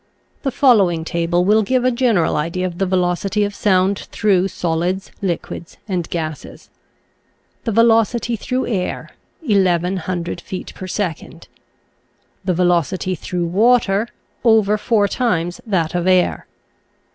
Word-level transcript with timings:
The 0.41 0.49
following 0.49 1.03
table 1.05 1.45
will 1.45 1.61
give 1.61 1.85
a 1.85 1.91
general 1.91 2.35
idea 2.35 2.65
of 2.65 2.79
the 2.79 2.87
velocity 2.87 3.43
of 3.43 3.53
sound 3.53 3.99
through 4.11 4.47
solids, 4.47 5.11
liquids, 5.21 5.77
and 5.87 6.09
gases: 6.09 6.71
The 7.65 7.71
velocity 7.71 8.35
through 8.35 8.65
air, 8.65 9.11
1,100 9.45 10.41
feet 10.41 10.73
per 10.73 10.87
second 10.87 11.47
The 12.43 12.55
velocity 12.55 13.13
through 13.13 13.45
water, 13.45 14.07
over 14.43 14.75
four 14.75 15.07
times 15.07 15.61
that 15.67 15.93
of 15.93 16.07
air. 16.07 16.47